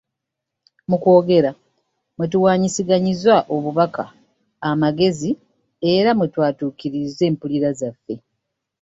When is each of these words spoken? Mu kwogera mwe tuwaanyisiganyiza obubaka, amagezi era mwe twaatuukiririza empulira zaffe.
Mu 0.89 0.97
kwogera 1.01 1.51
mwe 2.15 2.25
tuwaanyisiganyiza 2.31 3.35
obubaka, 3.55 4.03
amagezi 4.69 5.29
era 5.93 6.09
mwe 6.17 6.27
twaatuukiririza 6.33 7.23
empulira 7.29 7.69
zaffe. 7.79 8.15